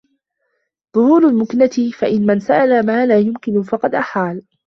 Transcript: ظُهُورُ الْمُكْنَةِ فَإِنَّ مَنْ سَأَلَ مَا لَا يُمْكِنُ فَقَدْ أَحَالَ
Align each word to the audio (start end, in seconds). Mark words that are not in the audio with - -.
ظُهُورُ 0.95 1.27
الْمُكْنَةِ 1.27 1.91
فَإِنَّ 1.99 2.25
مَنْ 2.25 2.39
سَأَلَ 2.39 2.85
مَا 2.85 3.05
لَا 3.05 3.19
يُمْكِنُ 3.19 3.63
فَقَدْ 3.63 3.95
أَحَالَ 3.95 4.41